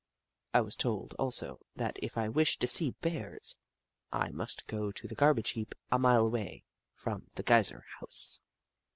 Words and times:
I 0.55 0.61
was 0.61 0.75
told, 0.75 1.13
also, 1.19 1.59
that 1.75 1.99
if 2.01 2.17
I 2.17 2.27
wished 2.27 2.59
to 2.61 2.67
see 2.67 2.89
Bears, 3.01 3.57
I 4.11 4.31
must 4.31 4.65
go 4.65 4.89
to 4.91 4.93
Snoof 4.93 5.09
63 5.09 5.09
the 5.09 5.15
garbage 5.19 5.49
heap, 5.51 5.75
a 5.91 5.99
mile 5.99 6.25
away 6.25 6.63
from 6.95 7.27
the 7.35 7.43
Gey 7.43 7.61
ser 7.61 7.83
House. 7.99 8.39